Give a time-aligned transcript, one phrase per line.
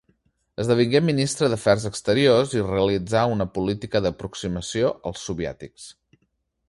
[0.61, 5.87] Esdevingué ministre d'Afers Exteriors i realitzà una política d'aproximació als soviètics.